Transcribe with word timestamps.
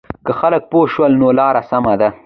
که 0.25 0.31
خلک 0.39 0.63
پوه 0.71 0.87
شول 0.93 1.13
نو 1.21 1.27
لاره 1.37 1.61
سمه 1.69 1.95
ده. 1.99 2.07